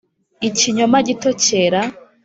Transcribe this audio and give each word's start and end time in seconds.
ikinyoma 0.47 0.97
gito 1.07 1.29
cyera 1.43 1.81